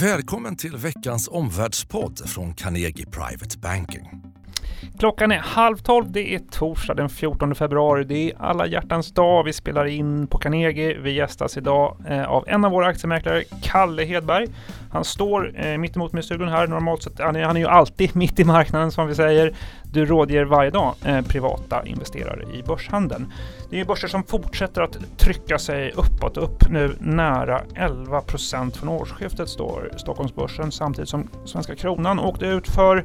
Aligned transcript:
Välkommen 0.00 0.56
till 0.56 0.76
veckans 0.76 1.28
omvärldspodd 1.28 2.28
från 2.28 2.54
Carnegie 2.54 3.06
Private 3.06 3.58
Banking. 3.58 4.22
Klockan 4.98 5.32
är 5.32 5.38
halv 5.38 5.76
tolv. 5.76 6.12
Det 6.12 6.34
är 6.34 6.38
torsdag 6.38 6.94
den 6.94 7.08
14 7.08 7.54
februari. 7.54 8.04
Det 8.04 8.30
är 8.30 8.42
alla 8.42 8.66
hjärtans 8.66 9.12
dag. 9.12 9.44
Vi 9.44 9.52
spelar 9.52 9.84
in 9.84 10.26
på 10.26 10.38
Carnegie. 10.38 10.98
Vi 10.98 11.12
gästas 11.12 11.56
idag 11.56 11.96
eh, 12.08 12.24
av 12.24 12.44
en 12.48 12.64
av 12.64 12.70
våra 12.70 12.86
aktiemäklare, 12.86 13.44
Kalle 13.62 14.04
Hedberg. 14.04 14.46
Han 14.90 15.04
står 15.04 15.66
eh, 15.66 15.78
mig 15.78 15.90
i 16.18 16.22
studion 16.22 16.48
här. 16.48 16.66
Normalt 16.66 17.02
sett, 17.02 17.20
han 17.20 17.36
är, 17.36 17.44
han 17.44 17.56
är 17.56 17.60
ju 17.60 17.66
alltid 17.66 18.16
mitt 18.16 18.40
i 18.40 18.44
marknaden 18.44 18.92
som 18.92 19.08
vi 19.08 19.14
säger. 19.14 19.54
Du 19.96 20.06
rådger 20.06 20.44
varje 20.44 20.70
dag 20.70 20.94
eh, 21.04 21.22
privata 21.22 21.86
investerare 21.86 22.42
i 22.54 22.62
börshandeln. 22.62 23.32
Det 23.70 23.80
är 23.80 23.84
börser 23.84 24.08
som 24.08 24.24
fortsätter 24.24 24.82
att 24.82 25.18
trycka 25.18 25.58
sig 25.58 25.92
uppåt, 25.92 26.36
upp 26.36 26.70
nu 26.70 26.96
nära 27.00 27.62
11 27.74 28.20
procent 28.20 28.76
från 28.76 28.88
årsskiftet 28.88 29.48
står 29.48 29.90
Stockholmsbörsen 29.96 30.72
samtidigt 30.72 31.08
som 31.08 31.28
svenska 31.44 31.74
kronan 31.74 32.18
åkte 32.18 32.46
ut 32.46 32.68
för 32.68 33.04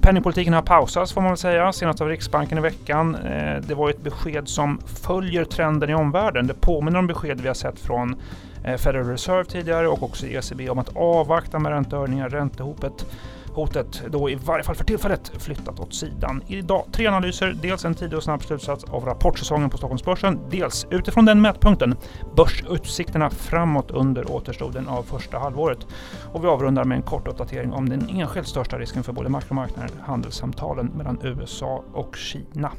penningpolitiken 0.00 0.52
har 0.52 0.62
pausats 0.62 1.12
får 1.12 1.20
man 1.20 1.30
väl 1.30 1.38
säga, 1.38 1.72
senast 1.72 2.00
av 2.00 2.08
Riksbanken 2.08 2.58
i 2.58 2.60
veckan. 2.60 3.14
Eh, 3.14 3.60
det 3.60 3.74
var 3.74 3.90
ett 3.90 4.02
besked 4.02 4.48
som 4.48 4.80
följer 5.02 5.44
trenden 5.44 5.90
i 5.90 5.94
omvärlden. 5.94 6.46
Det 6.46 6.54
påminner 6.54 6.98
om 6.98 7.06
besked 7.06 7.40
vi 7.40 7.48
har 7.48 7.54
sett 7.54 7.80
från 7.80 8.16
eh, 8.64 8.76
Federal 8.76 9.06
Reserve 9.06 9.44
tidigare 9.44 9.88
och 9.88 10.02
också 10.02 10.26
ECB 10.26 10.70
om 10.70 10.78
att 10.78 10.96
avvakta 10.96 11.58
med 11.58 11.72
räntehöjningar. 11.72 12.28
Räntehopet 12.28 13.06
hotet 13.54 14.02
då 14.08 14.30
i 14.30 14.34
varje 14.34 14.64
fall 14.64 14.74
för 14.74 14.84
tillfället 14.84 15.32
flyttat 15.38 15.80
åt 15.80 15.94
sidan. 15.94 16.42
Idag 16.46 16.84
tre 16.92 17.06
analyser, 17.06 17.56
dels 17.62 17.84
en 17.84 17.94
tidig 17.94 18.16
och 18.16 18.22
snabb 18.22 18.42
slutsats 18.42 18.84
av 18.84 19.04
rapportsäsongen 19.04 19.70
på 19.70 19.76
Stockholmsbörsen, 19.76 20.40
dels 20.50 20.86
utifrån 20.90 21.24
den 21.24 21.40
mätpunkten 21.40 21.96
börsutsikterna 22.36 23.30
framåt 23.30 23.90
under 23.90 24.30
återstoden 24.30 24.88
av 24.88 25.02
första 25.02 25.38
halvåret. 25.38 25.86
Och 26.32 26.44
vi 26.44 26.48
avrundar 26.48 26.84
med 26.84 26.96
en 26.96 27.02
kort 27.02 27.28
uppdatering 27.28 27.72
om 27.72 27.88
den 27.88 28.08
enskilt 28.08 28.48
största 28.48 28.78
risken 28.78 29.02
för 29.02 29.12
både 29.12 29.28
makromarknaden 29.28 29.90
och 30.00 30.06
handelssamtalen 30.06 30.86
mellan 30.86 31.18
USA 31.22 31.84
och 31.92 32.16
Kina. 32.16 32.72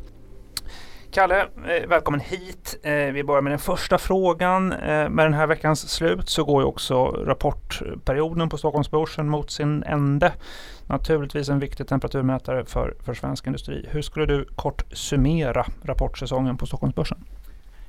Kalle, 1.11 1.41
eh, 1.41 1.87
välkommen 1.87 2.19
hit. 2.19 2.79
Eh, 2.83 2.93
vi 2.93 3.23
börjar 3.23 3.41
med 3.41 3.51
den 3.51 3.59
första 3.59 3.97
frågan. 3.97 4.71
Eh, 4.71 5.09
med 5.09 5.25
den 5.25 5.33
här 5.33 5.47
veckans 5.47 5.89
slut 5.89 6.29
så 6.29 6.43
går 6.43 6.61
ju 6.61 6.67
också 6.67 7.05
rapportperioden 7.05 8.49
på 8.49 8.57
Stockholmsbörsen 8.57 9.29
mot 9.29 9.51
sin 9.51 9.83
ände. 9.83 10.33
Naturligtvis 10.85 11.49
en 11.49 11.59
viktig 11.59 11.87
temperaturmätare 11.87 12.65
för, 12.65 12.95
för 13.05 13.13
svensk 13.13 13.47
industri. 13.47 13.85
Hur 13.89 14.01
skulle 14.01 14.25
du 14.25 14.45
kort 14.55 14.83
summera 14.93 15.65
rapportsäsongen 15.83 16.57
på 16.57 16.65
Stockholmsbörsen? 16.65 17.25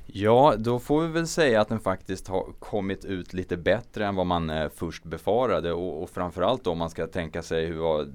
Ja, 0.05 0.53
då 0.57 0.79
får 0.79 1.01
vi 1.01 1.07
väl 1.07 1.27
säga 1.27 1.61
att 1.61 1.69
den 1.69 1.79
faktiskt 1.79 2.27
har 2.27 2.45
kommit 2.59 3.05
ut 3.05 3.33
lite 3.33 3.57
bättre 3.57 4.05
än 4.05 4.15
vad 4.15 4.25
man 4.25 4.51
först 4.75 5.03
befarade 5.03 5.73
och, 5.73 6.03
och 6.03 6.09
framförallt 6.09 6.67
om 6.67 6.77
man 6.77 6.89
ska 6.89 7.07
tänka 7.07 7.41
sig 7.41 7.65
hur 7.65 8.05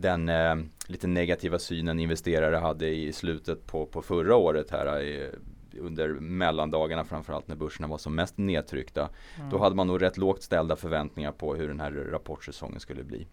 den 0.00 0.28
eh, 0.28 0.56
lite 0.86 1.06
negativa 1.06 1.58
synen 1.58 2.00
investerare 2.00 2.56
hade 2.56 2.88
i 2.88 3.12
slutet 3.12 3.66
på, 3.66 3.86
på 3.86 4.02
förra 4.02 4.36
året 4.36 4.70
här 4.70 5.00
i, 5.00 5.30
under 5.78 6.08
mellandagarna 6.08 7.04
framförallt 7.04 7.48
när 7.48 7.56
börserna 7.56 7.88
var 7.88 7.98
som 7.98 8.14
mest 8.14 8.38
nedtryckta. 8.38 9.08
Mm. 9.36 9.50
Då 9.50 9.58
hade 9.58 9.76
man 9.76 9.86
nog 9.86 10.02
rätt 10.02 10.16
lågt 10.16 10.42
ställda 10.42 10.76
förväntningar 10.76 11.32
på 11.32 11.54
hur 11.54 11.68
den 11.68 11.80
här 11.80 11.90
rapportsäsongen 11.90 12.80
skulle 12.80 13.04
bli. 13.04 13.26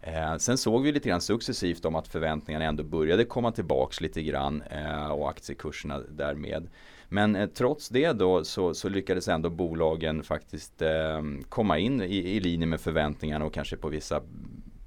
Eh, 0.00 0.36
sen 0.36 0.58
såg 0.58 0.82
vi 0.82 0.92
lite 0.92 1.08
grann 1.08 1.20
successivt 1.20 1.84
om 1.84 1.94
att 1.94 2.08
förväntningarna 2.08 2.64
ändå 2.64 2.82
började 2.82 3.24
komma 3.24 3.52
tillbaks 3.52 4.00
lite 4.00 4.22
grann 4.22 4.62
eh, 4.62 5.08
och 5.08 5.30
aktiekurserna 5.30 6.00
därmed. 6.10 6.68
Men 7.08 7.36
eh, 7.36 7.48
trots 7.48 7.88
det 7.88 8.12
då 8.12 8.44
så, 8.44 8.74
så, 8.74 8.88
lyckades 8.88 9.28
ändå 9.28 9.50
bolagen 9.50 10.22
faktiskt 10.22 10.82
eh, 10.82 11.22
komma 11.48 11.78
in 11.78 12.02
i, 12.02 12.16
i 12.16 12.40
linje 12.40 12.66
med 12.66 12.80
förväntningarna 12.80 13.44
och 13.44 13.54
kanske 13.54 13.76
på 13.76 13.88
vissa 13.88 14.22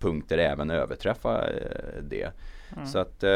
punkter 0.01 0.37
även 0.37 0.71
överträffa 0.71 1.49
eh, 1.49 2.03
det. 2.03 2.31
Mm. 2.75 2.87
Så 2.87 2.99
att 2.99 3.23
eh, 3.23 3.31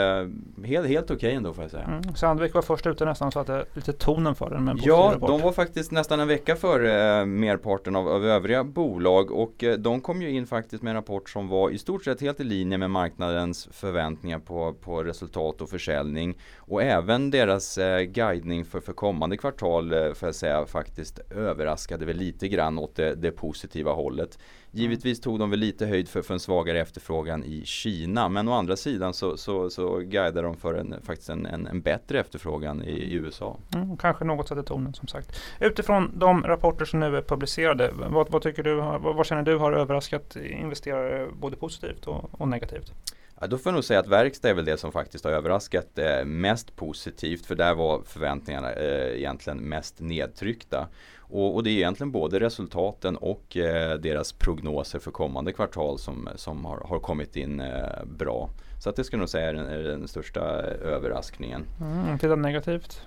helt, 0.64 0.88
helt 0.88 1.06
okej 1.06 1.16
okay 1.16 1.32
ändå 1.32 1.54
får 1.54 1.64
jag 1.64 1.72
säga. 1.72 1.84
Mm. 1.84 2.16
Sandvik 2.16 2.54
var 2.54 2.62
först 2.62 2.88
ute 2.88 3.06
nästan 3.06 3.32
så 3.32 3.40
att 3.40 3.48
det 3.48 3.66
lite 3.74 3.94
tonen 3.94 4.36
för 4.36 4.50
den. 4.50 4.64
Med 4.64 4.80
ja, 4.84 5.12
rapport. 5.14 5.30
de 5.30 5.42
var 5.42 5.52
faktiskt 5.52 5.92
nästan 5.92 6.20
en 6.20 6.28
vecka 6.28 6.56
före 6.56 7.20
eh, 7.20 7.26
merparten 7.26 7.96
av, 7.96 8.08
av 8.08 8.26
övriga 8.26 8.64
bolag 8.64 9.32
och 9.32 9.64
eh, 9.64 9.78
de 9.78 10.02
kom 10.02 10.22
ju 10.22 10.30
in 10.32 10.48
faktiskt 10.48 10.84
med 10.84 10.92
en 10.92 10.96
rapport 10.96 11.30
som 11.30 11.48
var 11.48 11.70
i 11.70 11.78
stort 11.78 12.04
sett 12.04 12.22
helt 12.22 12.40
i 12.40 12.44
linje 12.44 12.78
med 12.78 12.92
marknadens 12.92 13.70
förväntningar 13.72 14.40
på, 14.40 14.74
på 14.74 15.04
resultat 15.04 15.62
och 15.62 15.70
försäljning. 15.70 16.38
Och 16.58 16.84
även 16.84 17.32
deras 17.32 17.78
eh, 17.78 18.02
guidning 18.02 18.66
för, 18.66 18.80
för 18.80 18.94
kommande 18.94 19.38
kvartal 19.38 19.94
eh, 19.94 20.14
får 20.14 20.28
jag 20.28 20.36
säga 20.36 20.66
faktiskt 20.66 21.20
överraskade 21.20 22.06
väl 22.06 22.18
lite 22.18 22.48
grann 22.48 22.80
åt 22.80 22.96
det, 22.96 23.16
det 23.16 23.32
positiva 23.32 23.92
hållet. 23.92 24.38
Givetvis 24.76 25.22
tog 25.22 25.40
de 25.40 25.50
väl 25.50 25.60
lite 25.60 25.86
höjd 25.86 26.10
för, 26.10 26.22
för 26.22 26.34
en 26.34 26.40
svagare 26.40 26.80
efterfrågan 26.80 27.44
i 27.44 27.66
Kina 27.66 28.30
men 28.30 28.48
å 28.48 28.54
andra 28.54 28.76
sidan 28.76 29.14
så, 29.14 29.38
så, 29.38 29.70
så 29.70 29.98
guidar 29.98 30.44
de 30.44 30.58
för 30.58 30.74
en, 30.74 30.96
faktiskt 31.04 31.30
en, 31.30 31.46
en, 31.46 31.68
en 31.68 31.82
bättre 31.82 32.20
efterfrågan 32.20 32.84
i, 32.84 32.92
i 32.92 33.14
USA. 33.14 33.58
Mm, 33.76 33.98
kanske 33.98 34.26
något 34.26 34.48
sätter 34.48 34.64
tonen 34.64 34.94
som 34.94 35.08
sagt. 35.08 35.40
Utifrån 35.60 36.12
de 36.20 36.44
rapporter 36.44 36.86
som 36.86 37.00
nu 37.00 37.18
är 37.18 37.22
publicerade, 37.22 37.92
vad, 37.96 38.30
vad 38.32 38.42
tycker 38.42 38.64
du, 38.64 38.76
vad, 38.76 39.02
vad, 39.02 39.26
känner 39.26 39.44
du 39.44 39.58
har 39.58 39.72
överraskat 39.72 40.36
investerare 40.36 41.28
både 41.40 41.56
positivt 41.56 42.08
och, 42.08 42.42
och 42.42 42.48
negativt? 42.48 42.94
Ja, 43.42 43.48
då 43.48 43.58
får 43.58 43.70
jag 43.70 43.74
nog 43.74 43.84
säga 43.84 44.00
att 44.00 44.08
verkstad 44.08 44.50
är 44.50 44.54
väl 44.54 44.66
det 44.66 44.78
som 44.78 44.92
faktiskt 44.92 45.24
har 45.24 45.32
överraskat 45.32 46.00
eh, 46.00 46.26
mest 46.26 46.76
positivt 46.76 47.46
för 47.46 47.56
där 47.56 47.76
var 47.76 48.02
förväntningarna 48.06 48.72
eh, 48.72 49.18
egentligen 49.18 49.58
mest 49.58 50.00
nedtryckta. 50.00 50.88
Och, 51.30 51.56
och, 51.56 51.64
det 51.64 51.70
är 51.70 51.74
egentligen 51.74 52.12
både 52.12 52.40
resultaten 52.40 53.18
och 53.18 53.58
eh, 53.58 53.98
deras 53.98 54.34
prognoser 54.34 55.00
för 55.00 55.12
kommande 55.12 55.54
kvartal 55.54 56.00
som, 56.00 56.30
som 56.36 56.66
har, 56.66 56.78
har 56.78 57.00
kommit 57.00 57.36
in 57.36 57.60
eh, 57.60 58.06
bra. 58.06 58.50
Så 58.84 58.90
att 58.90 58.96
det 58.96 59.04
skulle 59.04 59.18
jag 59.18 59.22
nog 59.22 59.30
säga 59.30 59.50
är 59.50 59.54
den, 59.54 59.66
är 59.66 59.84
den 59.84 60.08
största 60.08 60.42
överraskningen. 60.42 61.66
Mm, 61.82 62.20
titta 62.20 62.36
negativt? 62.36 63.02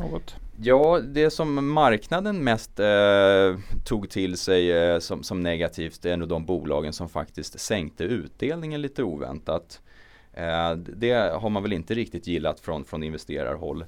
Något. 0.00 0.36
Ja, 0.62 1.00
det 1.04 1.30
som 1.30 1.68
marknaden 1.72 2.44
mest 2.44 2.80
eh, 2.80 3.56
tog 3.84 4.10
till 4.10 4.36
sig 4.36 4.72
eh, 4.72 4.98
som, 4.98 5.22
som, 5.22 5.42
negativt 5.42 6.04
är 6.04 6.16
nog 6.16 6.28
de 6.28 6.44
bolagen 6.44 6.92
som 6.92 7.08
faktiskt 7.08 7.60
sänkte 7.60 8.04
utdelningen 8.04 8.82
lite 8.82 9.02
oväntat. 9.02 9.80
Eh, 10.32 10.72
det 10.76 11.12
har 11.12 11.50
man 11.50 11.62
väl 11.62 11.72
inte 11.72 11.94
riktigt 11.94 12.26
gillat 12.26 12.60
från, 12.60 12.84
från 12.84 13.02
investerarhåll. 13.02 13.84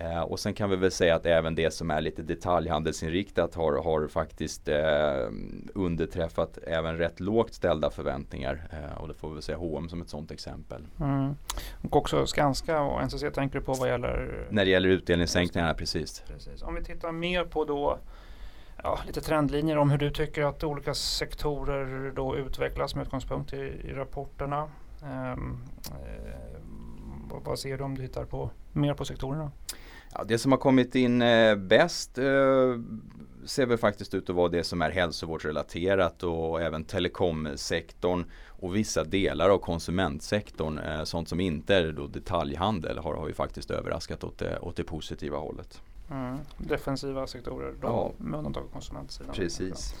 Eh, 0.00 0.20
och 0.20 0.40
sen 0.40 0.54
kan 0.54 0.70
vi 0.70 0.76
väl 0.76 0.90
säga 0.90 1.14
att 1.14 1.26
även 1.26 1.54
det 1.54 1.70
som 1.70 1.90
är 1.90 2.00
lite 2.00 2.22
detaljhandelsinriktat 2.22 3.54
har, 3.54 3.82
har 3.82 4.08
faktiskt 4.08 4.68
eh, 4.68 5.28
underträffat 5.74 6.58
även 6.66 6.98
rätt 6.98 7.20
lågt 7.20 7.54
ställda 7.54 7.90
förväntningar. 7.90 8.68
Eh, 8.70 9.02
och 9.02 9.08
det 9.08 9.14
får 9.14 9.28
vi 9.28 9.34
väl 9.34 9.42
säga 9.42 9.58
H&M 9.58 9.88
som 9.88 10.02
ett 10.02 10.08
sådant 10.08 10.30
exempel. 10.30 10.86
Mm. 11.00 11.34
Och 11.82 11.96
också 11.96 12.26
Skanska 12.26 12.80
och 12.80 13.02
NCC 13.02 13.24
tänker 13.34 13.58
du 13.58 13.64
på 13.64 13.72
vad 13.72 13.88
gäller? 13.88 14.46
När 14.50 14.64
det 14.64 14.70
gäller 14.70 14.88
utdelningssänkningarna, 14.88 15.74
precis. 15.74 16.22
precis. 16.26 16.62
Om 16.62 16.74
vi 16.74 16.84
tittar 16.84 17.12
mer 17.12 17.44
på 17.44 17.64
då 17.64 17.98
ja, 18.82 18.98
lite 19.06 19.20
trendlinjer 19.20 19.76
om 19.76 19.90
hur 19.90 19.98
du 19.98 20.10
tycker 20.10 20.42
att 20.42 20.64
olika 20.64 20.94
sektorer 20.94 22.12
då 22.16 22.36
utvecklas 22.36 22.94
med 22.94 23.02
utgångspunkt 23.02 23.52
i, 23.52 23.56
i 23.84 23.92
rapporterna. 23.92 24.68
Um, 25.02 25.60
vad 27.44 27.58
ser 27.58 27.78
du 27.78 27.84
om 27.84 27.94
du 27.94 28.06
tittar 28.06 28.24
på 28.24 28.50
mer 28.72 28.94
på 28.94 29.04
sektorerna? 29.04 29.50
Ja, 30.14 30.24
det 30.24 30.38
som 30.38 30.52
har 30.52 30.58
kommit 30.58 30.94
in 30.94 31.22
eh, 31.22 31.56
bäst 31.56 32.18
eh, 32.18 32.24
ser 33.44 33.66
väl 33.66 33.78
faktiskt 33.78 34.14
ut 34.14 34.30
att 34.30 34.36
vara 34.36 34.48
det 34.48 34.64
som 34.64 34.82
är 34.82 34.90
hälsovårdsrelaterat 34.90 36.22
och 36.22 36.62
även 36.62 36.84
telekomsektorn 36.84 38.24
och 38.46 38.76
vissa 38.76 39.04
delar 39.04 39.50
av 39.50 39.58
konsumentsektorn. 39.58 40.78
Eh, 40.78 41.04
sånt 41.04 41.28
som 41.28 41.40
inte 41.40 41.74
är 41.74 41.92
då 41.92 42.06
detaljhandel 42.06 42.98
har, 42.98 43.14
har 43.14 43.28
ju 43.28 43.34
faktiskt 43.34 43.70
överraskat 43.70 44.24
åt 44.24 44.38
det, 44.38 44.58
åt 44.58 44.76
det 44.76 44.84
positiva 44.84 45.38
hållet. 45.38 45.82
Mm. 46.10 46.38
Defensiva 46.58 47.26
sektorer 47.26 47.74
då, 47.80 47.88
ja. 47.88 48.12
med 48.16 48.38
undantag 48.38 48.64
av 48.64 48.68
konsumentsidan. 48.68 49.34
Precis. 49.34 49.94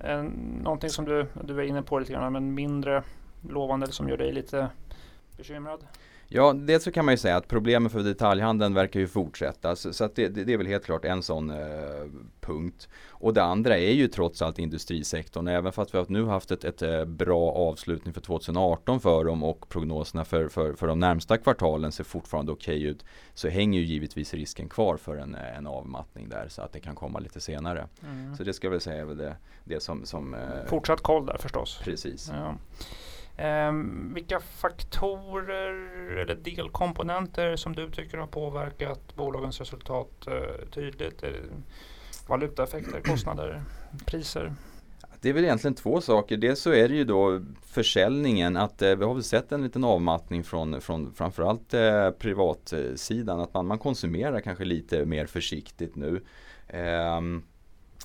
Eh, 0.00 0.22
någonting 0.62 0.90
som 0.90 1.04
du, 1.04 1.26
du 1.44 1.58
är 1.58 1.62
inne 1.62 1.82
på 1.82 1.98
lite 1.98 2.12
grann 2.12 2.32
men 2.32 2.54
mindre 2.54 3.02
lovande 3.48 3.84
eller 3.84 3.94
som 3.94 4.08
gör 4.08 4.16
dig 4.16 4.32
lite 4.32 4.68
bekymrad? 5.36 5.84
Ja, 6.34 6.52
dels 6.52 6.84
så 6.84 6.92
kan 6.92 7.04
man 7.04 7.14
ju 7.14 7.18
säga 7.18 7.36
att 7.36 7.48
problemen 7.48 7.90
för 7.90 8.00
detaljhandeln 8.00 8.74
verkar 8.74 9.00
ju 9.00 9.06
fortsätta. 9.06 9.76
Så, 9.76 9.92
så 9.92 10.08
det, 10.14 10.28
det, 10.28 10.52
är 10.52 10.56
väl 10.56 10.66
helt 10.66 10.84
klart 10.84 11.04
en 11.04 11.22
sån 11.22 11.50
eh, 11.50 11.56
punkt. 12.40 12.88
Och 13.08 13.34
det 13.34 13.42
andra 13.42 13.78
är 13.78 13.92
ju 13.92 14.08
trots 14.08 14.42
allt 14.42 14.58
industrisektorn. 14.58 15.48
Även 15.48 15.72
fast 15.72 15.94
vi 15.94 15.98
har 15.98 16.06
nu 16.08 16.24
haft 16.24 16.50
ett, 16.50 16.64
ett 16.64 16.82
eh, 16.82 17.04
bra 17.04 17.52
avslutning 17.52 18.14
för 18.14 18.20
2018 18.20 19.00
för 19.00 19.24
dem 19.24 19.42
och 19.42 19.68
prognoserna 19.68 20.24
för, 20.24 20.48
för, 20.48 20.74
för 20.74 20.86
de 20.86 20.98
närmsta 20.98 21.38
kvartalen 21.38 21.92
ser 21.92 22.04
fortfarande 22.04 22.52
okej 22.52 22.76
okay 22.76 22.88
ut. 22.90 23.04
Så 23.34 23.48
hänger 23.48 23.80
ju 23.80 23.84
givetvis 23.86 24.34
risken 24.34 24.68
kvar 24.68 24.96
för 24.96 25.16
en, 25.16 25.34
en 25.34 25.66
avmattning 25.66 26.28
där 26.28 26.48
så 26.48 26.62
att 26.62 26.72
det 26.72 26.80
kan 26.80 26.94
komma 26.94 27.18
lite 27.18 27.40
senare. 27.40 27.88
Mm. 28.02 28.36
Så 28.36 28.44
det 28.44 28.52
ska 28.52 28.66
jag 28.66 28.72
väl 28.72 28.80
säga 28.80 29.00
är 29.00 29.04
väl 29.04 29.16
det, 29.16 29.36
det 29.64 29.82
som, 29.82 30.04
som 30.06 30.34
eh, 30.34 30.40
Fortsatt 30.66 31.00
koll 31.00 31.26
där 31.26 31.36
förstås. 31.38 31.80
Precis. 31.84 32.30
Ja. 32.34 32.54
Um, 33.38 34.14
vilka 34.14 34.40
faktorer 34.40 35.72
eller 36.18 36.34
delkomponenter 36.34 37.56
som 37.56 37.72
du 37.72 37.90
tycker 37.90 38.18
har 38.18 38.26
påverkat 38.26 39.16
bolagens 39.16 39.60
resultat 39.60 40.28
uh, 40.28 40.68
tydligt? 40.70 41.24
Valutaeffekter, 42.28 43.00
kostnader, 43.04 43.62
priser? 44.06 44.52
Det 45.22 45.28
är 45.28 45.32
väl 45.32 45.44
egentligen 45.44 45.74
två 45.74 46.00
saker. 46.00 46.36
Dels 46.36 46.60
så 46.60 46.72
är 46.72 46.88
det 46.88 46.94
ju 46.94 47.04
då 47.04 47.40
försäljningen 47.66 48.56
att 48.56 48.82
eh, 48.82 48.94
vi 48.94 49.04
har 49.04 49.14
väl 49.14 49.22
sett 49.22 49.52
en 49.52 49.62
liten 49.62 49.84
avmattning 49.84 50.44
från, 50.44 50.80
från 50.80 51.14
framförallt 51.14 51.74
eh, 51.74 52.10
privatsidan. 52.10 53.40
Att 53.40 53.54
man, 53.54 53.66
man 53.66 53.78
konsumerar 53.78 54.40
kanske 54.40 54.64
lite 54.64 55.04
mer 55.04 55.26
försiktigt 55.26 55.96
nu. 55.96 56.20
Ehm, 56.68 57.42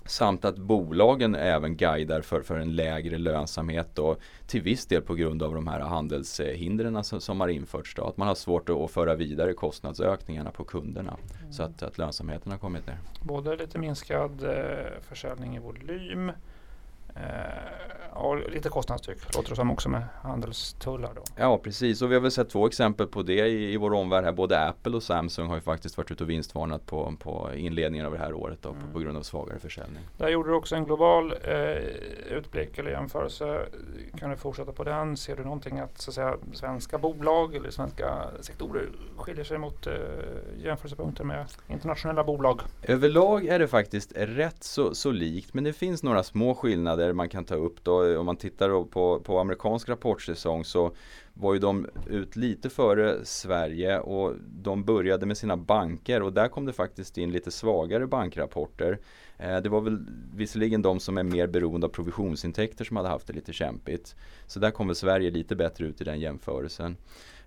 Samt 0.07 0.45
att 0.45 0.57
bolagen 0.57 1.35
även 1.35 1.77
guidar 1.77 2.21
för, 2.21 2.41
för 2.41 2.59
en 2.59 2.75
lägre 2.75 3.17
lönsamhet 3.17 3.99
och 3.99 4.19
till 4.47 4.61
viss 4.61 4.85
del 4.85 5.01
på 5.01 5.15
grund 5.15 5.43
av 5.43 5.53
de 5.53 5.67
här 5.67 5.79
handelshindren 5.79 7.03
som, 7.03 7.21
som 7.21 7.41
har 7.41 7.47
införts. 7.47 7.95
Då. 7.95 8.03
Att 8.03 8.17
man 8.17 8.27
har 8.27 8.35
svårt 8.35 8.69
att, 8.69 8.91
föra 8.91 9.15
vidare 9.15 9.53
kostnadsökningarna 9.53 10.51
på 10.51 10.63
kunderna. 10.63 11.17
Mm. 11.41 11.53
Så 11.53 11.63
att, 11.63 11.83
att 11.83 11.97
lönsamheten 11.97 12.51
har 12.51 12.59
kommit 12.59 12.87
ner. 12.87 12.97
Både 13.21 13.55
lite 13.55 13.79
minskad 13.79 14.43
eh, 14.43 15.01
försäljning 15.01 15.55
i 15.55 15.59
volym 15.59 16.29
Eh, 16.29 16.33
och 18.17 18.49
lite 18.51 18.69
kostnadstryck 18.69 19.35
låter 19.35 19.49
det 19.49 19.55
som 19.55 19.71
också 19.71 19.89
med 19.89 20.03
handelstullar 20.21 21.11
då. 21.15 21.21
Ja 21.35 21.57
precis 21.57 22.01
och 22.01 22.11
vi 22.11 22.15
har 22.15 22.21
väl 22.21 22.31
sett 22.31 22.49
två 22.49 22.67
exempel 22.67 23.07
på 23.07 23.23
det 23.23 23.47
i, 23.47 23.73
i 23.73 23.77
vår 23.77 23.93
omvärld 23.93 24.23
här. 24.23 24.31
Både 24.31 24.59
Apple 24.67 24.95
och 24.95 25.03
Samsung 25.03 25.47
har 25.47 25.55
ju 25.55 25.61
faktiskt 25.61 25.97
varit 25.97 26.11
ute 26.11 26.23
och 26.23 26.29
vinstvarnat 26.29 26.85
på, 26.85 27.13
på 27.19 27.49
inledningen 27.55 28.05
av 28.05 28.11
det 28.11 28.17
här 28.17 28.33
året 28.33 28.57
då, 28.61 28.69
mm. 28.69 28.81
på, 28.81 28.93
på, 28.93 28.99
grund 28.99 29.17
av 29.17 29.21
svagare 29.21 29.59
försäljning. 29.59 30.03
Där 30.17 30.29
gjorde 30.29 30.49
du 30.49 30.55
också 30.55 30.75
en 30.75 30.85
global 30.85 31.33
eh, 31.43 31.57
utblick 32.37 32.77
eller 32.77 32.91
jämförelse. 32.91 33.59
Kan 34.17 34.29
du 34.29 34.37
fortsätta 34.37 34.71
på 34.71 34.83
den? 34.83 35.17
Ser 35.17 35.35
du 35.35 35.43
någonting 35.43 35.79
att, 35.79 36.01
så 36.01 36.11
att 36.11 36.15
säga, 36.15 36.35
svenska 36.53 36.97
bolag 36.97 37.55
eller 37.55 37.69
svenska 37.69 38.27
sektorer 38.41 38.89
skiljer 39.17 39.43
sig 39.43 39.57
mot 39.57 39.87
eh, 39.87 39.93
jämförelsepunkter 40.63 41.23
med 41.23 41.45
internationella 41.67 42.23
bolag? 42.23 42.61
Överlag 42.83 43.45
är 43.45 43.59
det 43.59 43.67
faktiskt 43.67 44.11
rätt 44.15 44.63
så, 44.63 44.95
så 44.95 45.11
likt 45.11 45.53
men 45.53 45.63
det 45.63 45.73
finns 45.73 46.03
några 46.03 46.23
små 46.23 46.55
skillnader 46.55 47.06
skillnader 47.07 47.13
man 47.13 47.29
kan 47.29 47.45
ta 47.45 47.55
upp 47.55 47.83
då. 47.83 48.19
Om 48.19 48.25
man 48.25 48.37
tittar 48.37 48.85
på, 48.85 49.19
på 49.19 49.39
amerikansk 49.39 49.89
rapportsäsong 49.89 50.65
så 50.65 50.91
var 51.33 51.53
ju 51.53 51.59
de 51.59 51.87
ut 52.09 52.35
lite 52.35 52.69
före 52.69 53.25
Sverige 53.25 53.99
och 53.99 54.35
de 54.63 54.83
började 54.83 55.25
med 55.25 55.37
sina 55.37 55.57
banker 55.57 56.21
och 56.23 56.33
där 56.33 56.49
kom 56.49 56.65
det 56.65 56.73
faktiskt 56.73 57.17
in 57.17 57.31
lite 57.31 57.51
svagare 57.51 58.07
bankrapporter. 58.07 58.99
Eh, 59.39 59.61
det 59.61 59.69
var 59.69 59.81
väl 59.81 59.99
visserligen 60.35 60.81
de 60.81 60.99
som 60.99 61.17
är 61.17 61.23
mer 61.23 61.47
beroende 61.47 61.87
av 61.87 61.91
provisionsintäkter 61.91 62.85
som 62.85 62.97
hade 62.97 63.09
haft 63.09 63.27
det 63.27 63.33
lite 63.33 63.53
kämpigt. 63.53 64.15
Så 64.47 64.59
där 64.59 64.71
kommer 64.71 64.93
Sverige 64.93 65.31
lite 65.31 65.55
bättre 65.55 65.85
ut 65.85 66.01
i 66.01 66.03
den 66.03 66.19
jämförelsen. 66.19 66.97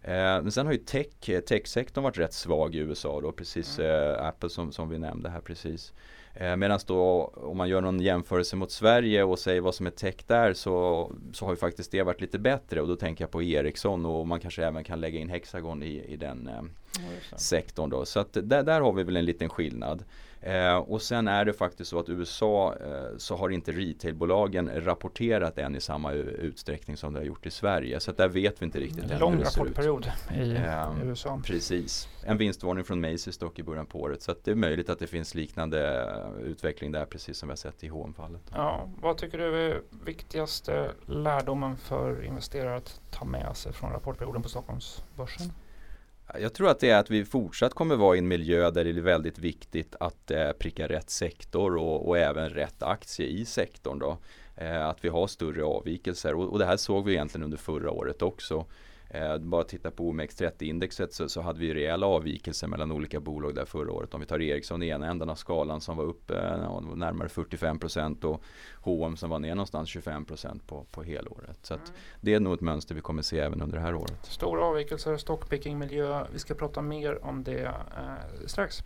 Eh, 0.03 0.13
men 0.43 0.53
sen 0.53 0.67
har 0.67 0.73
ju 0.73 0.79
tech, 0.79 1.07
techsektorn 1.49 2.05
varit 2.05 2.19
rätt 2.19 2.33
svag 2.33 2.75
i 2.75 2.79
USA 2.79 3.21
då, 3.21 3.33
precis 3.33 3.79
mm. 3.79 4.15
eh, 4.15 4.27
Apple 4.27 4.51
som, 4.51 4.73
som 4.73 4.89
vi 4.89 4.99
nämnde 4.99 5.31
här 5.31 5.41
precis. 5.41 5.93
Eh, 6.35 6.57
Medan 6.57 6.81
då 6.87 7.33
om 7.35 7.57
man 7.57 7.69
gör 7.69 7.81
någon 7.81 8.01
jämförelse 8.01 8.57
mot 8.57 8.71
Sverige 8.71 9.25
och 9.25 9.39
säger 9.39 9.61
vad 9.61 9.75
som 9.75 9.87
är 9.87 9.91
tech 9.91 10.15
där 10.27 10.53
så, 10.53 11.13
så 11.33 11.45
har 11.45 11.53
ju 11.53 11.57
faktiskt 11.57 11.93
det 11.93 12.03
varit 12.03 12.21
lite 12.21 12.39
bättre 12.39 12.81
och 12.81 12.89
då 12.89 12.97
tänker 12.97 13.25
jag 13.25 13.31
på 13.31 13.43
Ericsson 13.43 14.07
och 14.07 14.27
man 14.27 14.41
kanske 14.41 14.65
även 14.65 14.85
kan 14.85 15.01
lägga 15.01 15.21
in 15.21 15.29
Hexagon 15.29 15.83
i, 15.83 16.05
i 16.09 16.17
den 16.17 16.49
eh, 16.49 16.63
sektorn 17.37 17.91
då. 17.91 18.05
Så 18.05 18.21
att 18.21 18.33
där, 18.33 18.63
där 18.63 18.81
har 18.81 18.93
vi 18.93 19.03
väl 19.03 19.17
en 19.17 19.25
liten 19.25 19.49
skillnad. 19.49 20.05
Eh, 20.43 20.77
och 20.77 21.03
sen 21.03 21.29
är 21.29 21.45
det 21.45 21.53
faktiskt 21.53 21.91
så 21.91 21.99
att 21.99 22.09
USA 22.09 22.77
eh, 22.81 23.17
så 23.17 23.37
har 23.37 23.51
inte 23.51 23.73
retailbolagen 23.73 24.71
rapporterat 24.75 25.59
än 25.59 25.77
i 25.77 25.81
samma 25.81 26.13
utsträckning 26.13 26.97
som 26.97 27.13
det 27.13 27.21
har 27.21 27.25
gjort 27.25 27.47
i 27.47 27.51
Sverige. 27.51 28.01
Så 28.01 28.13
där 28.13 28.29
vet 28.29 28.63
vi 28.63 28.65
inte 28.67 28.81
riktigt 28.81 29.11
än 29.11 29.19
Lång 29.19 29.43
rapportperiod 29.43 30.13
i 30.35 30.53
eh, 30.53 30.93
USA. 31.05 31.41
Precis. 31.45 32.09
En 32.25 32.39
vinstvarning 32.39 32.85
från 32.85 33.05
Macy's 33.05 33.41
dock 33.41 33.59
i 33.59 33.63
början 33.63 33.87
på 33.87 34.01
året. 34.01 34.23
Så 34.23 34.35
det 34.45 34.51
är 34.51 34.55
möjligt 34.55 34.91
att 34.91 34.99
det 34.99 35.07
finns 35.07 35.35
liknande 35.35 36.03
eh, 36.39 36.43
utveckling 36.43 36.93
där 36.93 37.05
precis 37.05 37.39
som 37.39 37.49
vi 37.49 37.51
har 37.51 37.57
sett 37.57 37.85
i 37.85 37.89
H&M-fallet. 37.89 38.43
Ja, 38.55 38.89
vad 39.01 39.17
tycker 39.17 39.39
du 39.39 39.57
är 39.57 39.83
viktigaste 40.05 40.91
lärdomen 41.07 41.77
för 41.77 42.25
investerare 42.25 42.77
att 42.77 43.01
ta 43.11 43.25
med 43.25 43.57
sig 43.57 43.73
från 43.73 43.93
rapportperioden 43.93 44.43
på 44.43 44.49
Stockholmsbörsen? 44.49 45.53
Jag 46.39 46.55
tror 46.55 46.69
att 46.69 46.81
det 46.81 46.91
är 46.91 46.99
att 46.99 47.11
vi 47.11 47.25
fortsatt 47.25 47.75
kommer 47.75 47.97
vara 47.97 48.17
i 48.17 48.19
en 48.19 48.29
miljö 48.29 48.71
där 48.71 48.85
det 48.85 48.91
är 48.91 48.95
väldigt 48.95 49.39
viktigt 49.39 49.97
att 50.01 50.31
eh, 50.31 50.53
pricka 50.53 50.89
rätt 50.89 51.11
sektor 51.11 51.77
och, 51.77 52.09
och, 52.09 52.19
även 52.19 52.51
rätt 52.51 52.83
aktie 52.83 53.27
i 53.27 53.45
sektorn. 53.45 53.99
Då. 53.99 54.19
Eh, 54.57 54.87
att 54.87 55.05
vi 55.05 55.09
har 55.09 55.27
större 55.27 55.65
avvikelser 55.65 56.35
och, 56.35 56.53
och, 56.53 56.59
det 56.59 56.65
här 56.65 56.77
såg 56.77 57.05
vi 57.05 57.13
egentligen 57.13 57.45
under 57.45 57.59
förra 57.59 57.91
året 57.91 58.23
också. 58.23 58.67
Eh, 59.11 59.39
bara 59.39 59.65
titta 59.65 59.91
på 59.91 60.13
OMX30-indexet 60.13 61.13
så, 61.13 61.29
så, 61.29 61.41
hade 61.41 61.61
vi 61.61 61.75
rejäla 61.75 62.07
avvikelser 62.07 62.67
mellan 62.67 62.93
olika 62.93 63.21
bolag 63.21 63.55
där 63.55 63.65
förra 63.65 63.93
året. 63.93 64.15
Om 64.15 64.21
vi 64.21 64.27
tar 64.27 64.41
Ericsson 64.41 64.83
i 64.83 64.89
ena 64.89 65.07
änden 65.07 65.31
av 65.31 65.35
skalan 65.35 65.81
som 65.81 65.97
var 65.97 66.05
upp 66.05 66.31
eh, 66.31 66.37
närmare 66.95 67.29
45 67.29 67.79
procent 67.79 68.25
och 68.25 68.43
H&M 68.75 69.17
som 69.17 69.31
var 69.31 69.39
ner 69.39 69.55
någonstans 69.55 69.89
25 69.89 70.25
procent 70.25 70.67
på, 70.67 70.87
på 70.91 71.03
helåret. 71.03 71.59
Så 71.63 71.75
mm. 71.75 71.87
det 72.21 72.35
är 72.35 72.41
nog 72.41 72.55
ett 72.55 72.61
mönster 72.61 72.95
vi 72.95 73.01
kommer 73.01 73.23
se 73.23 73.39
även 73.39 73.63
under 73.63 73.77
det 73.77 73.83
här 73.83 73.95
året. 73.95 74.27
Stora 74.27 74.65
avvikelser, 74.65 75.17
stockpicking 75.17 75.79
miljö. 75.79 76.25
Vi 76.33 76.39
ska 76.39 76.55
prata 76.55 76.83
mer 76.83 77.25
om 77.25 77.45
det 77.45 77.65
eh, 77.65 78.47
strax. 78.47 78.83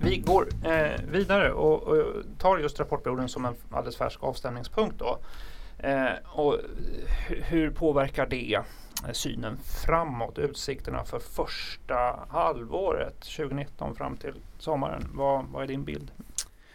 Vi 0.00 0.16
går 0.16 0.48
eh, 0.64 1.00
vidare 1.10 1.52
och, 1.52 1.82
och, 1.82 2.04
tar 2.38 2.58
just 2.58 2.80
rapportperioden 2.80 3.28
som 3.28 3.44
en 3.44 3.54
alldeles 3.70 3.96
färsk 3.96 4.22
avstämningspunkt. 4.22 4.98
Då. 4.98 5.18
Eh, 5.78 6.12
och 6.24 6.58
hur 7.28 7.70
påverkar 7.70 8.26
det 8.26 8.54
eh, 9.06 9.12
synen 9.12 9.56
framåt, 9.86 10.38
utsikterna 10.38 11.04
för 11.04 11.18
första 11.18 12.26
halvåret 12.28 13.20
2019 13.20 13.94
fram 13.94 14.16
till 14.16 14.34
sommaren? 14.58 15.10
Vad, 15.14 15.44
vad 15.52 15.62
är 15.62 15.66
din 15.66 15.84
bild? 15.84 16.10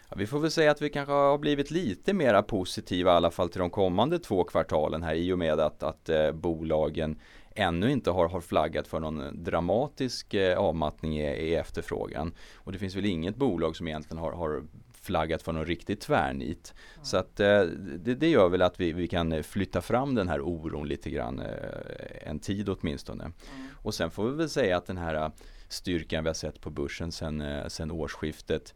Ja, 0.10 0.16
vi 0.18 0.28
får 0.28 0.40
väl 0.40 0.52
säga 0.52 0.72
att 0.72 0.82
vi 0.82 0.90
kanske 0.90 1.14
har 1.14 1.38
blivit 1.38 1.72
lite 1.72 2.14
mera 2.14 2.44
positiva 2.44 3.12
i 3.12 3.16
alla 3.16 3.32
fall 3.32 3.50
till 3.50 3.60
de 3.60 3.70
kommande 3.70 4.20
två 4.20 4.44
kvartalen 4.44 5.04
här 5.04 5.16
i 5.16 5.34
och 5.34 5.40
med 5.40 5.60
att, 5.60 5.84
att 5.84 6.10
eh, 6.10 6.32
bolagen 6.32 7.20
ännu 7.56 7.92
inte 7.92 8.12
har, 8.12 8.28
har 8.30 8.42
flaggat 8.42 8.88
för 8.88 9.00
någon 9.00 9.44
dramatisk 9.44 10.34
eh, 10.34 10.58
avmattning 10.58 11.20
i, 11.20 11.26
i, 11.26 11.56
efterfrågan. 11.56 12.34
Och 12.56 12.72
det 12.72 12.78
finns 12.78 12.96
väl 12.96 13.06
inget 13.06 13.36
bolag 13.36 13.76
som 13.76 13.88
egentligen 13.88 14.18
har, 14.18 14.32
har 14.32 14.64
flaggat 15.04 15.42
för 15.42 15.52
någon 15.52 15.66
riktigt 15.66 16.02
tvärnit. 16.02 16.74
Mm. 16.94 17.06
Så 17.06 17.18
att 17.18 17.40
eh, 17.40 17.62
det, 17.62 18.16
det, 18.16 18.30
gör 18.30 18.50
väl 18.50 18.62
att 18.62 18.80
vi, 18.80 18.94
vi 18.94 19.08
kan 19.08 19.44
flytta 19.44 19.82
fram 19.82 20.16
den 20.16 20.30
här 20.30 20.42
oron 20.42 20.88
lite 20.88 21.10
grann 21.10 21.40
eh, 21.40 22.30
en 22.30 22.40
tid 22.40 22.70
åtminstone. 22.70 23.24
Mm. 23.24 23.68
Och 23.82 23.94
sen 23.94 24.12
får 24.12 24.30
vi 24.30 24.38
väl 24.38 24.50
säga 24.50 24.78
att 24.78 24.86
den 24.86 24.98
här 24.98 25.32
styrkan 25.74 26.24
vi 26.24 26.30
har 26.30 26.34
sett 26.34 26.62
på 26.62 26.70
börsen 26.70 27.12
sen, 27.12 27.42
eh, 27.42 27.68
sen 27.68 27.92
årsskiftet 27.92 28.74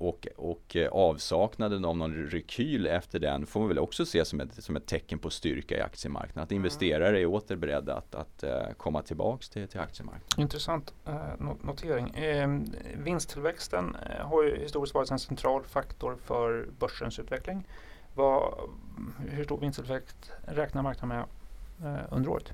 och, 0.00 0.26
och 0.36 0.76
eh, 0.76 0.88
avsaknaden 0.88 1.84
av 1.84 1.96
någon 1.96 2.14
rekyl 2.14 2.86
efter 2.86 3.18
den 3.18 3.46
får 3.46 3.60
man 3.60 3.68
väl 3.68 3.78
också 3.78 4.06
se 4.06 4.24
som 4.24 4.40
ett, 4.40 4.64
som 4.64 4.76
ett 4.76 4.86
tecken 4.86 5.18
på 5.18 5.30
styrka 5.30 5.78
i 5.78 5.80
aktiemarknaden. 5.80 6.42
Att 6.42 6.50
mm. 6.50 6.56
investerare 6.64 7.20
är 7.20 7.26
åter 7.26 7.56
beredda 7.56 7.96
att, 7.96 8.14
att 8.14 8.44
uh, 8.44 8.72
komma 8.76 9.02
tillbaks 9.02 9.48
till, 9.48 9.68
till 9.68 9.80
aktiemarknaden. 9.80 10.40
Intressant 10.42 10.94
uh, 11.08 11.54
notering. 11.60 12.24
Uh, 12.24 12.60
vinsttillväxten 12.96 13.96
har 14.20 14.42
ju 14.42 14.56
historiskt 14.56 14.94
varit 14.94 15.10
en 15.10 15.18
central 15.18 15.64
faktor 15.64 16.16
för 16.24 16.68
börsens 16.78 17.18
utveckling. 17.18 17.66
Vad, 18.14 18.54
hur 19.28 19.44
stor 19.44 19.58
vinsttillväxt 19.58 20.32
räknar 20.42 20.82
marknaden 20.82 21.26
med 21.78 22.06
under 22.10 22.30
året? 22.30 22.52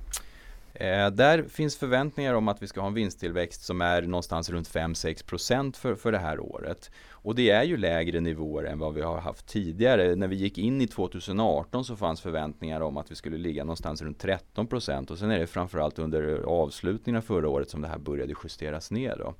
Eh, 0.81 1.11
där 1.11 1.43
finns 1.43 1.77
förväntningar 1.77 2.35
om 2.35 2.49
att 2.49 2.63
vi 2.63 2.67
ska 2.67 2.81
ha 2.81 2.89
en 2.89 2.95
vinsttillväxt 2.95 3.65
som 3.65 3.81
är 3.81 4.03
någonstans 4.03 4.51
runt 4.51 4.69
5-6% 4.69 5.77
för, 5.77 5.95
för 5.95 6.13
det 6.13 6.19
här 6.19 6.41
året. 6.41 6.91
Och 7.11 7.35
det 7.35 7.51
är 7.51 7.63
ju 7.63 7.77
lägre 7.77 8.21
nivåer 8.21 8.65
än 8.65 8.79
vad 8.79 8.95
vi 8.95 9.03
har 9.03 9.19
haft 9.19 9.47
tidigare. 9.47 10.17
När 10.17 10.29
vi 10.29 10.37
gick 10.37 10.59
in 10.59 10.81
i 10.81 10.87
2018 10.87 11.85
så 11.85 11.97
fanns 11.97 12.21
förväntningar 12.21 12.81
om 12.81 12.97
att 12.97 13.11
vi 13.11 13.15
skulle 13.15 13.39
ligga 13.39 13.65
någonstans 13.65 14.03
runt 14.03 14.25
13% 14.25 15.11
och 15.11 15.19
sen 15.19 15.31
är 15.31 15.39
det 15.39 15.47
framförallt 15.47 15.99
under 15.99 16.43
avslutningen 16.47 17.19
av 17.19 17.23
förra 17.23 17.49
året 17.49 17.71
som 17.71 17.83
det 17.83 17.89
här 17.89 17.99
började 17.99 18.35
justeras 18.45 18.91
ner. 18.91 19.17
Då. 19.19 19.35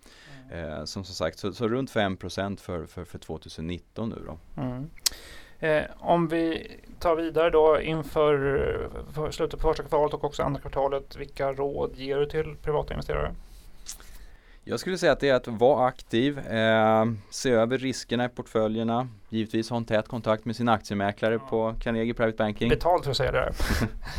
Mm. 0.53 0.73
Eh, 0.73 0.85
som, 0.85 1.05
som 1.05 1.15
sagt, 1.15 1.39
så, 1.39 1.53
så 1.53 1.69
runt 1.69 1.91
5% 1.91 2.61
för, 2.61 2.87
för, 2.87 3.05
för 3.05 3.19
2019 3.19 4.09
nu 4.09 4.23
då. 4.27 4.63
Mm. 4.63 4.91
Eh, 5.61 5.83
om 5.99 6.29
vi 6.29 6.71
tar 6.99 7.17
vidare 7.17 7.51
då 7.51 7.81
inför 7.81 8.37
för 9.15 9.31
slutet 9.31 9.61
på 9.61 9.69
första 9.69 9.83
kvartalet 9.83 10.15
och 10.15 10.25
också 10.25 10.43
andra 10.43 10.61
kvartalet. 10.61 11.17
Vilka 11.17 11.53
råd 11.53 11.97
ger 11.97 12.17
du 12.19 12.27
till 12.27 12.57
privata 12.63 12.95
investerare? 12.95 13.35
Jag 14.69 14.81
skulle 14.81 14.99
säga 14.99 15.13
att 15.13 15.21
det 15.21 15.29
är 15.29 15.35
att 15.35 15.49
vara 15.49 15.87
aktiv, 15.87 16.39
eh, 16.39 17.05
se 17.31 17.51
över 17.51 17.79
riskerna 17.79 18.25
i 18.25 18.29
portföljerna, 18.29 19.09
givetvis 19.29 19.71
ha 19.71 19.77
en 19.77 19.85
tät 19.85 20.09
kontakt 20.09 20.45
med 20.45 20.57
sin 20.57 20.69
aktiemäklare 20.69 21.35
ja. 21.35 21.49
på 21.51 21.75
Carnegie 21.81 22.15
Private 22.15 22.37
Banking. 22.37 22.69
Betalt 22.69 23.05
för 23.05 23.11
att 23.11 23.17
säga 23.17 23.33
det. 23.33 23.53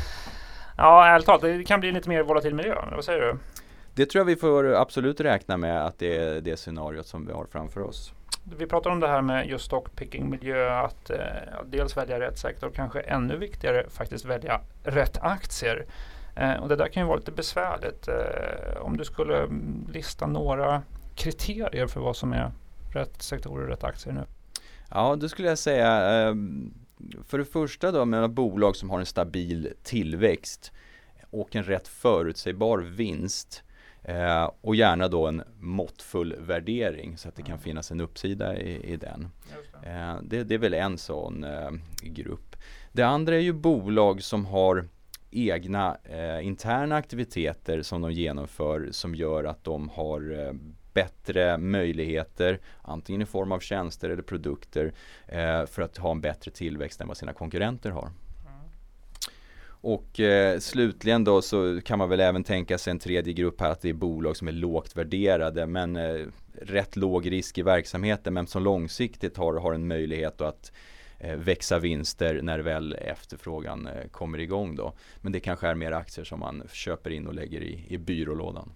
ja, 0.78 1.08
ärligt 1.08 1.26
talat, 1.26 1.42
det 1.42 1.64
kan 1.64 1.80
bli 1.80 1.92
lite 1.92 2.10
mer 2.10 2.24
volatil 2.24 2.56
miljö. 2.56 2.76
Vad 2.96 3.06
säger 3.06 3.22
du? 3.22 3.38
Det 3.94 4.06
tror 4.06 4.20
jag 4.20 4.26
vi 4.26 4.36
får 4.36 4.76
absolut 4.76 5.20
räkna 5.20 5.58
med 5.58 5.86
att 5.86 6.00
det 6.00 6.18
är 6.18 6.42
det 6.42 6.58
scenariot 6.58 7.08
som 7.08 7.28
vi 7.28 7.34
har 7.34 7.46
framför 7.46 7.82
oss. 7.82 8.14
Vi 8.56 8.66
pratar 8.66 8.90
om 8.90 9.00
det 9.00 9.08
här 9.08 9.22
med 9.22 9.50
just 9.50 9.66
stockpicking 9.66 10.30
miljö, 10.30 10.80
att 10.80 11.10
eh, 11.10 11.18
dels 11.66 11.98
välja 11.98 12.20
rätt 12.20 12.38
sektor, 12.38 12.72
kanske 12.76 13.00
ännu 13.00 13.38
viktigare 13.38 13.90
faktiskt 13.90 14.26
välja 14.26 14.62
rätt 14.84 15.18
aktier. 15.22 15.86
Eh, 16.36 16.54
och 16.54 16.70
det 16.70 16.76
där 16.76 16.88
kan 16.88 17.04
ju 17.04 17.08
vara 17.08 17.18
lite 17.18 17.32
besvärligt. 17.32 18.08
Eh, 18.08 18.82
om 18.82 18.98
du 18.98 19.06
skulle 19.06 19.48
lista 19.90 20.28
några 20.28 20.82
kriterier 21.16 21.88
för 21.88 22.00
vad 22.00 22.16
som 22.16 22.34
är 22.34 22.52
rätt 22.94 23.22
sektorer 23.22 23.64
och 23.64 23.70
rätt 23.70 23.84
aktier 23.84 24.14
nu? 24.14 24.24
Ja, 24.90 25.16
då 25.16 25.30
skulle 25.30 25.48
jag 25.48 25.58
säga 25.58 25.88
ehm, 25.88 26.74
för 27.28 27.38
det 27.38 27.46
första 27.46 27.92
då 27.92 28.06
med 28.06 28.30
bolag 28.30 28.76
som 28.76 28.90
har 28.90 29.00
en 29.00 29.06
stabil 29.06 29.74
tillväxt 29.84 30.72
och 31.30 31.56
en 31.56 31.64
rätt 31.64 31.88
förutsägbar 31.88 32.78
vinst 32.78 33.64
eh, 34.08 34.52
och 34.62 34.76
gärna 34.76 35.08
då 35.08 35.28
en 35.28 35.44
måttfull 35.60 36.36
värdering 36.40 37.18
så 37.18 37.30
att 37.30 37.36
det 37.36 37.42
kan 37.42 37.52
mm. 37.52 37.64
finnas 37.64 37.92
en 37.92 38.02
uppsida 38.02 38.58
i, 38.58 38.94
i 38.94 38.98
den. 38.98 39.30
Det. 39.84 39.90
Eh, 39.90 40.16
det. 40.22 40.44
det. 40.44 40.56
är 40.56 40.60
väl 40.60 40.74
en 40.74 40.98
sån 40.98 41.44
eh, 41.44 41.70
grupp. 42.02 42.56
Det 42.92 43.04
andra 43.04 43.36
är 43.36 43.40
ju 43.40 43.54
bolag 43.54 44.24
som 44.24 44.46
har 44.46 44.86
egna 45.32 45.98
eh, 46.04 46.48
interna 46.48 46.96
aktiviteter 46.96 47.82
som 47.82 48.02
de 48.02 48.12
genomför 48.12 48.88
som 48.92 49.16
gör 49.16 49.44
att 49.44 49.64
de 49.64 49.90
har 49.90 50.46
eh, 50.46 50.54
bättre 50.94 51.58
möjligheter, 51.58 52.60
antingen 52.82 53.22
i 53.22 53.26
form 53.26 53.52
av 53.52 53.60
tjänster 53.60 54.10
eller 54.10 54.22
produkter, 54.22 54.94
eh, 55.28 55.66
för 55.66 55.82
att 55.82 55.98
ha 55.98 56.12
en 56.12 56.22
bättre 56.22 56.52
tillväxt 56.52 57.02
än 57.02 57.08
vad 57.08 57.18
sina 57.18 57.34
konkurrenter 57.34 57.90
har. 57.90 58.10
Och 59.88 60.20
eh, 60.20 60.60
slutligen 60.60 61.24
då 61.24 61.42
så 61.42 61.82
kan 61.82 62.00
man 62.00 62.10
väl 62.10 62.20
även 62.20 62.44
tänka 62.44 62.78
sig 62.78 62.92
en 62.92 63.00
tredje 63.00 63.34
grupp 63.34 63.62
här 63.62 63.70
att 63.70 63.82
det 63.82 63.90
är 63.90 63.94
bolag 63.94 64.38
som 64.38 64.48
är 64.48 64.52
lågt 64.52 64.98
värderade 64.98 65.68
men 65.68 65.96
eh, 65.96 66.26
rätt 66.62 66.96
låg 66.96 67.32
risk 67.32 67.58
i 67.58 67.62
verksamheten 67.62 68.34
men 68.34 68.48
som 68.48 68.64
långsiktigt 68.64 69.38
har, 69.38 69.54
har 69.54 69.74
en 69.74 69.88
möjlighet 69.88 70.42
att 70.42 70.72
eh, 71.20 71.36
växa 71.36 71.80
vinster 71.80 72.42
när 72.42 72.60
väl 72.60 72.94
efterfrågan 72.94 73.88
eh, 73.88 74.08
kommer 74.12 74.40
igång 74.40 74.76
då. 74.76 74.94
Men 75.22 75.32
det 75.32 75.40
kanske 75.40 75.68
är 75.68 75.76
mer 75.76 75.92
aktier 75.92 76.26
som 76.26 76.40
man 76.40 76.64
köper 76.72 77.10
in 77.10 77.28
och 77.28 77.34
lägger 77.34 77.62
i, 77.62 77.86
i 77.88 77.98
byrålådan. 77.98 78.72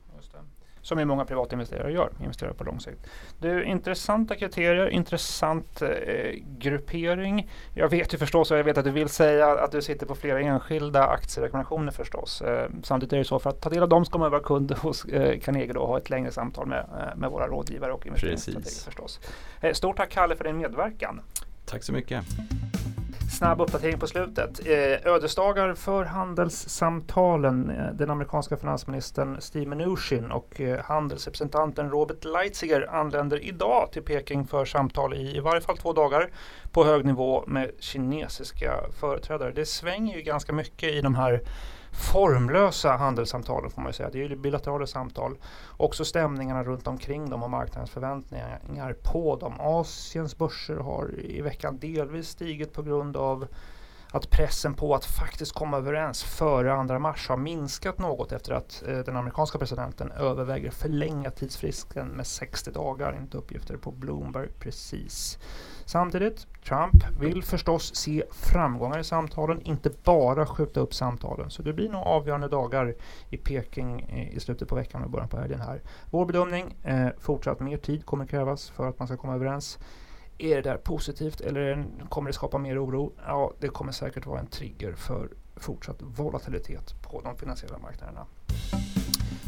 Som 0.82 1.00
ju 1.00 1.06
många 1.06 1.26
privata 1.26 1.56
investerare 1.56 1.92
gör, 1.92 2.12
investerar 2.22 2.54
på 2.54 2.64
lång 2.64 2.80
sikt. 2.80 3.08
Du, 3.40 3.64
intressanta 3.64 4.36
kriterier, 4.36 4.88
intressant 4.88 5.82
eh, 5.82 5.90
gruppering. 6.58 7.50
Jag 7.74 7.90
vet 7.90 8.14
ju 8.14 8.18
förstås, 8.18 8.52
och 8.52 8.58
jag 8.58 8.64
vet 8.64 8.78
att 8.78 8.86
du 8.86 8.92
vill 8.92 9.10
säga 9.10 9.48
att 9.48 9.72
du 9.72 9.82
sitter 9.82 10.06
på 10.06 10.16
flera 10.16 10.42
enskilda 10.42 11.08
aktierekommendationer 11.08 11.92
förstås. 11.92 12.42
Eh, 12.42 12.70
samtidigt 12.84 13.14
är 13.14 13.18
det 13.18 13.24
så, 13.24 13.40
för 13.40 13.50
att 13.50 13.62
ta 13.62 13.70
del 13.70 13.84
av 13.84 13.90
dem 13.90 14.06
ska 14.06 14.18
man 14.18 14.32
vara 14.32 14.42
kund 14.42 14.72
hos 14.72 15.06
eh, 15.06 15.40
Carnegie 15.40 15.74
och 15.74 15.88
ha 15.88 15.98
ett 15.98 16.10
längre 16.10 16.32
samtal 16.32 16.68
med, 16.68 16.80
eh, 16.80 17.16
med 17.18 17.32
våra 17.32 17.48
rådgivare 17.48 17.92
och 17.92 18.08
investeringsstrateger 18.08 18.86
förstås. 18.86 19.20
Eh, 19.62 19.74
stort 19.74 19.98
tack 19.98 20.10
Kalle 20.10 20.36
för 20.36 20.44
din 20.44 20.58
medverkan. 20.58 21.22
Tack 21.66 21.84
så 21.84 21.94
mycket. 21.94 22.26
Snabb 23.42 23.62
uppdatering 23.62 24.00
på 24.00 24.08
slutet. 24.08 24.68
Eh, 24.68 25.14
ödesdagar 25.14 25.74
för 25.74 26.06
handelssamtalen. 26.06 27.70
Eh, 27.70 27.94
den 27.94 28.10
amerikanska 28.10 28.58
finansministern 28.58 29.42
Steve 29.42 29.66
Mnuchin 29.66 30.32
och 30.32 30.62
eh, 30.62 30.80
handelsrepresentanten 30.84 31.90
Robert 31.90 32.24
Leitziger 32.24 32.90
anländer 32.96 33.44
idag 33.44 33.90
till 33.92 34.02
Peking 34.02 34.48
för 34.48 34.66
samtal 34.66 35.14
i 35.14 35.38
i 35.38 35.40
varje 35.40 35.62
fall 35.62 35.78
två 35.78 35.94
dagar 35.94 36.30
på 36.72 36.84
hög 36.84 37.06
nivå 37.06 37.44
med 37.48 37.72
kinesiska 37.80 38.74
företrädare. 39.00 39.52
Det 39.52 39.66
svänger 39.66 40.16
ju 40.16 40.22
ganska 40.22 40.54
mycket 40.54 40.90
i 40.90 41.02
de 41.02 41.16
här 41.16 41.42
formlösa 41.92 42.92
handelssamtalen 42.92 43.72
får 43.72 43.82
man 43.82 43.90
ju 43.90 43.94
säga. 43.94 44.10
Det 44.10 44.24
är 44.24 44.30
ju 44.30 44.36
bilaterala 44.36 44.88
samtal. 44.88 45.38
Också 45.78 46.06
stämningarna 46.06 46.64
runt 46.64 46.88
omkring 46.88 47.30
dem 47.30 47.44
och 47.44 47.50
marknadens 47.50 47.92
förväntningar 47.92 48.96
på 49.04 49.36
dem. 49.36 49.54
Asiens 49.60 50.38
börser 50.38 50.76
har 50.76 51.20
i 51.20 51.42
veckan 51.42 51.78
delvis 51.78 52.30
stigit 52.30 52.74
på 52.74 52.82
grund 52.82 53.18
av 53.18 53.48
att 54.12 54.30
pressen 54.30 54.74
på 54.74 54.96
att 54.96 55.06
faktiskt 55.06 55.52
komma 55.52 55.78
överens 55.78 56.24
före 56.24 56.88
2 56.88 57.00
mars 57.00 57.30
har 57.30 57.38
minskat 57.38 58.00
något 58.00 58.32
efter 58.32 58.54
att 58.54 58.84
eh, 58.88 58.98
den 59.00 59.18
amerikanska 59.18 59.58
presidenten 59.58 60.12
överväger 60.12 60.72
förlänga 60.72 61.32
tidsfristen 61.32 62.08
med 62.08 62.28
60 62.28 62.72
dagar 62.72 63.14
enligt 63.14 63.36
uppgifter 63.36 63.78
på 63.78 63.92
Bloomberg 63.92 64.48
precis. 64.60 65.40
Samtidigt, 65.86 66.48
Trump 66.64 67.20
vill 67.20 67.44
förstås 67.44 67.96
se 67.96 68.24
framgångar 68.32 69.00
i 69.00 69.04
samtalen, 69.04 69.62
inte 69.62 69.92
bara 70.04 70.46
skjuta 70.46 70.80
upp 70.80 70.94
samtalen. 70.94 71.50
Så 71.50 71.62
det 71.62 71.74
blir 71.74 71.90
nog 71.90 72.02
avgörande 72.02 72.48
dagar 72.48 72.96
i 73.30 73.38
Peking 73.38 74.02
eh, 74.02 74.36
i 74.36 74.40
slutet 74.40 74.68
på 74.68 74.76
veckan 74.76 75.04
och 75.04 75.10
början 75.10 75.30
på 75.30 75.38
helgen 75.38 75.62
här. 75.62 75.82
Vår 76.10 76.26
bedömning, 76.26 76.76
eh, 76.84 77.08
fortsatt 77.20 77.60
mer 77.60 77.78
tid 77.78 78.06
kommer 78.06 78.26
krävas 78.26 78.70
för 78.70 78.90
att 78.90 79.00
man 79.00 79.08
ska 79.08 79.18
komma 79.18 79.36
överens. 79.36 79.80
Är 80.38 80.56
det 80.56 80.62
där 80.62 80.78
positivt 80.78 81.42
eller 81.42 81.86
kommer 82.10 82.30
det 82.30 82.34
skapa 82.34 82.58
mer 82.58 82.86
oro? 82.86 83.14
Ja, 83.26 83.54
det 83.60 83.68
kommer 83.68 83.92
säkert 83.92 84.26
vara 84.26 84.40
en 84.40 84.48
trigger 84.48 84.94
för 84.94 85.30
fortsatt 85.56 85.98
volatilitet 86.00 87.02
på 87.02 87.22
de 87.22 87.38
finansiella 87.38 87.78
marknaderna. 87.78 88.26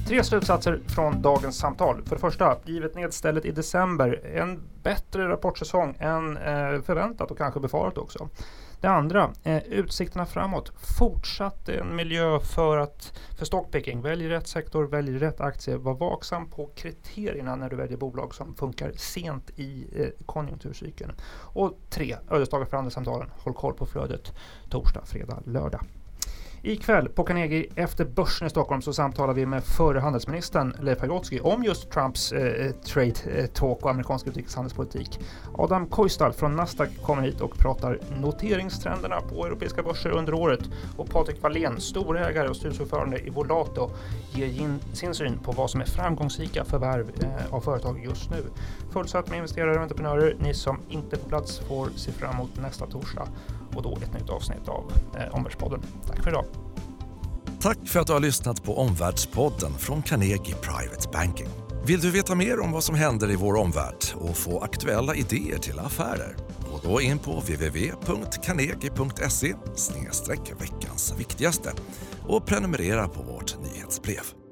Tre 0.07 0.23
slutsatser 0.23 0.81
från 0.87 1.21
dagens 1.21 1.57
samtal. 1.57 2.03
För 2.05 2.15
det 2.15 2.21
första, 2.21 2.57
givet 2.65 2.95
nedstället 2.95 3.45
i 3.45 3.51
december, 3.51 4.25
en 4.35 4.59
bättre 4.83 5.29
rapportsäsong 5.29 5.95
än 5.99 6.37
eh, 6.37 6.81
förväntat 6.81 7.31
och 7.31 7.37
kanske 7.37 7.59
befarat 7.59 7.97
också. 7.97 8.29
Det 8.81 8.87
andra, 8.87 9.31
eh, 9.43 9.63
utsikterna 9.63 10.25
framåt. 10.25 10.71
Fortsatt 10.99 11.69
en 11.69 11.95
miljö 11.95 12.39
för, 12.39 12.77
att, 12.77 13.19
för 13.37 13.45
stockpicking. 13.45 14.01
Välj 14.01 14.29
rätt 14.29 14.47
sektor, 14.47 14.83
välj 14.83 15.17
rätt 15.17 15.41
aktie. 15.41 15.77
Var 15.77 15.93
vaksam 15.93 16.49
på 16.49 16.69
kriterierna 16.75 17.55
när 17.55 17.69
du 17.69 17.75
väljer 17.75 17.97
bolag 17.97 18.35
som 18.35 18.55
funkar 18.55 18.91
sent 18.91 19.51
i 19.55 19.87
eh, 19.95 20.25
konjunkturcykeln. 20.25 21.11
Och 21.35 21.79
tre, 21.89 22.15
ödesdagar 22.29 22.65
för 22.65 22.77
andra 22.77 22.91
samtalen, 22.91 23.29
Håll 23.37 23.53
koll 23.53 23.73
på 23.73 23.85
flödet 23.85 24.31
torsdag, 24.69 25.01
fredag, 25.05 25.39
lördag. 25.45 25.85
Ikväll 26.65 27.09
på 27.09 27.23
Carnegie 27.23 27.65
efter 27.75 28.05
börsen 28.05 28.47
i 28.47 28.49
Stockholm 28.49 28.81
så 28.81 28.93
samtalar 28.93 29.33
vi 29.33 29.45
med 29.45 29.63
förre 29.63 29.99
handelsministern 29.99 30.75
Leif 30.81 30.99
Pagrotsky 30.99 31.39
om 31.39 31.63
just 31.63 31.91
Trumps 31.91 32.31
eh, 32.31 32.71
trade 32.71 33.13
eh, 33.35 33.45
talk 33.45 33.83
och 33.83 33.89
amerikansk 33.89 34.27
utrikeshandelspolitik. 34.27 35.19
Adam 35.53 35.87
Koistal 35.87 36.33
från 36.33 36.55
Nasdaq 36.55 36.89
kommer 37.01 37.21
hit 37.21 37.41
och 37.41 37.57
pratar 37.57 37.99
noteringstrenderna 38.21 39.21
på 39.21 39.45
europeiska 39.45 39.83
börser 39.83 40.09
under 40.09 40.33
året 40.33 40.59
och 40.97 41.09
Patrik 41.09 41.41
Wallén, 41.41 41.81
storägare 41.81 42.49
och 42.49 42.55
styrelseordförande 42.55 43.19
i 43.19 43.29
Volato, 43.29 43.91
ger 44.31 44.79
sin 44.93 45.13
syn 45.13 45.39
på 45.39 45.51
vad 45.51 45.69
som 45.69 45.81
är 45.81 45.85
framgångsrika 45.85 46.65
förvärv 46.65 47.11
eh, 47.21 47.53
av 47.53 47.61
företag 47.61 48.05
just 48.05 48.31
nu. 48.31 48.43
Fullsatt 48.91 49.29
med 49.29 49.37
investerare 49.37 49.75
och 49.75 49.81
entreprenörer. 49.81 50.35
Ni 50.39 50.53
som 50.53 50.79
inte 50.89 51.15
är 51.15 51.19
på 51.19 51.29
plats 51.29 51.59
får 51.59 51.89
se 51.95 52.11
fram 52.11 52.35
emot 52.35 52.61
nästa 52.61 52.85
torsdag 52.85 53.27
och 53.75 53.83
då 53.83 53.97
ett 54.01 54.13
nytt 54.13 54.29
avsnitt 54.29 54.67
av 54.67 54.91
eh, 55.17 55.35
Omvärldspodden. 55.35 55.81
Tack 56.07 56.23
för 56.23 56.29
idag. 56.29 56.45
Tack 57.59 57.87
för 57.87 57.99
att 57.99 58.07
du 58.07 58.13
har 58.13 58.19
lyssnat 58.19 58.63
på 58.63 58.77
Omvärldspodden 58.77 59.73
från 59.73 60.01
Carnegie 60.01 60.55
Private 60.55 61.09
Banking. 61.13 61.47
Vill 61.85 61.99
du 61.99 62.11
veta 62.11 62.35
mer 62.35 62.59
om 62.59 62.71
vad 62.71 62.83
som 62.83 62.95
händer 62.95 63.31
i 63.31 63.35
vår 63.35 63.55
omvärld 63.55 63.97
och 64.15 64.37
få 64.37 64.59
aktuella 64.59 65.15
idéer 65.15 65.57
till 65.57 65.79
affärer? 65.79 66.35
Gå 66.71 66.79
då 66.83 67.01
in 67.01 67.19
på 67.19 67.39
www.carnegie.se 67.39 69.53
veckans 70.59 71.13
viktigaste 71.17 71.71
och 72.27 72.45
prenumerera 72.45 73.07
på 73.07 73.23
vårt 73.23 73.55
nyhetsbrev. 73.61 74.42